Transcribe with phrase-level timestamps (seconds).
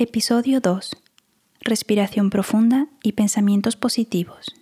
[0.00, 0.96] Episodio 2.
[1.58, 4.54] Respiración profunda y pensamientos positivos.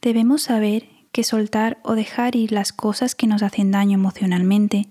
[0.00, 4.88] Debemos saber que soltar o dejar ir las cosas que nos hacen daño emocionalmente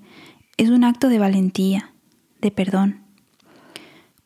[0.57, 1.92] es un acto de valentía,
[2.39, 3.02] de perdón,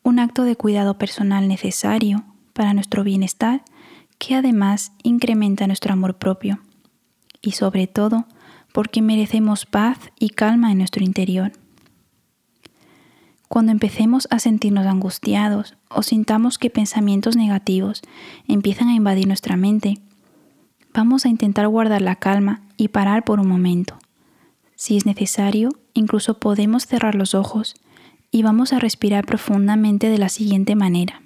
[0.02, 2.22] un acto de cuidado personal necesario
[2.52, 3.62] para nuestro bienestar
[4.18, 6.60] que además incrementa nuestro amor propio
[7.40, 8.26] y sobre todo
[8.74, 11.52] porque merecemos paz y calma en nuestro interior.
[13.52, 18.00] Cuando empecemos a sentirnos angustiados o sintamos que pensamientos negativos
[18.48, 19.98] empiezan a invadir nuestra mente,
[20.94, 23.98] vamos a intentar guardar la calma y parar por un momento.
[24.74, 27.74] Si es necesario, incluso podemos cerrar los ojos
[28.30, 31.20] y vamos a respirar profundamente de la siguiente manera.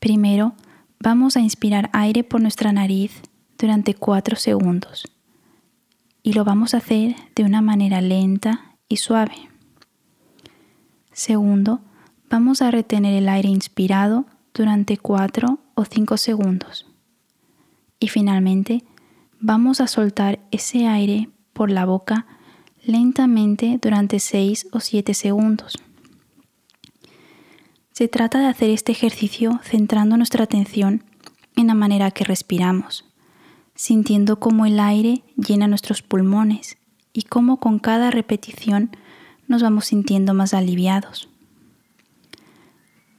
[0.00, 0.54] Primero,
[0.98, 3.22] vamos a inspirar aire por nuestra nariz
[3.56, 5.04] durante 4 segundos
[6.24, 9.55] y lo vamos a hacer de una manera lenta y suave.
[11.16, 11.80] Segundo,
[12.28, 16.86] vamos a retener el aire inspirado durante 4 o 5 segundos.
[17.98, 18.84] Y finalmente,
[19.40, 22.26] vamos a soltar ese aire por la boca
[22.84, 25.78] lentamente durante 6 o 7 segundos.
[27.92, 31.02] Se trata de hacer este ejercicio centrando nuestra atención
[31.56, 33.06] en la manera que respiramos,
[33.74, 36.76] sintiendo cómo el aire llena nuestros pulmones
[37.14, 38.90] y cómo con cada repetición
[39.48, 41.28] nos vamos sintiendo más aliviados.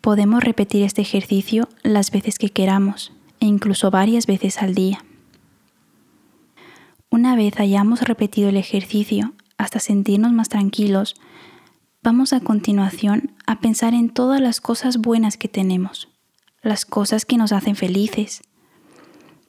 [0.02, 5.04] Podemos repetir este ejercicio las veces que queramos e incluso varias veces al día.
[7.10, 11.16] Una vez hayamos repetido el ejercicio hasta sentirnos más tranquilos,
[12.04, 16.10] vamos a continuación a pensar en todas las cosas buenas que tenemos,
[16.62, 18.44] las cosas que nos hacen felices.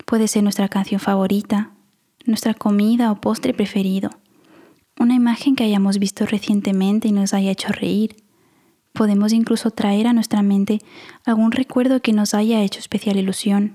[0.06, 1.72] Puede ser nuestra canción favorita,
[2.24, 4.10] nuestra comida o postre preferido,
[4.98, 8.16] una imagen que hayamos visto recientemente y nos haya hecho reír.
[8.92, 10.80] Podemos incluso traer a nuestra mente
[11.24, 13.74] algún recuerdo que nos haya hecho especial ilusión.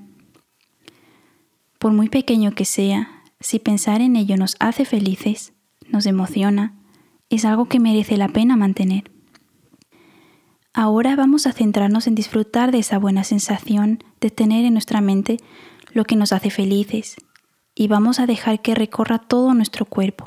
[1.80, 5.54] Por muy pequeño que sea, si pensar en ello nos hace felices,
[5.90, 6.74] nos emociona,
[7.30, 9.12] es algo que merece la pena mantener.
[10.74, 15.38] Ahora vamos a centrarnos en disfrutar de esa buena sensación de tener en nuestra mente
[15.94, 17.16] lo que nos hace felices
[17.76, 20.26] y vamos a dejar que recorra todo nuestro cuerpo.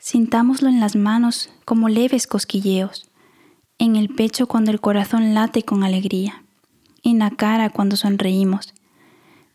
[0.00, 3.10] Sintámoslo en las manos como leves cosquilleos,
[3.78, 6.44] en el pecho cuando el corazón late con alegría,
[7.02, 8.74] en la cara cuando sonreímos.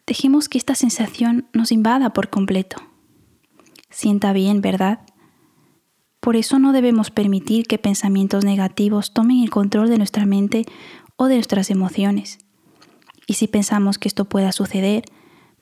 [0.06, 2.76] Dejemos que esta sensación nos invada por completo.
[3.90, 5.00] Sienta bien, ¿verdad?
[6.20, 10.66] Por eso no debemos permitir que pensamientos negativos tomen el control de nuestra mente
[11.16, 12.40] o de nuestras emociones.
[13.28, 15.06] Y si pensamos que esto pueda suceder,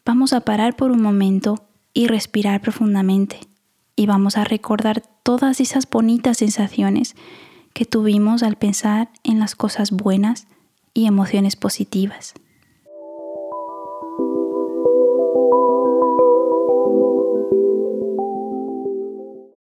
[0.06, 3.51] vamos a parar por un momento y respirar profundamente
[3.96, 7.16] y vamos a recordar todas esas bonitas sensaciones
[7.74, 10.48] que tuvimos al pensar en las cosas buenas
[10.94, 12.34] y emociones positivas.